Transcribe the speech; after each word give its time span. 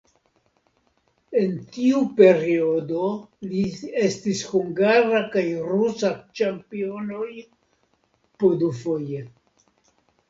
En 1.41 1.51
tiu 1.75 1.99
periodo 2.19 3.03
li 3.51 3.61
estis 4.05 4.41
hungara 4.53 5.19
kaj 5.37 5.43
rusa 5.69 6.11
ĉampionoj 6.41 7.31
po 8.41 8.51
dufoje. 8.65 9.27